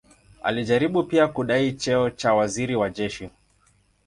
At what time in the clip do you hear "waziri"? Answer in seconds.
2.33-2.75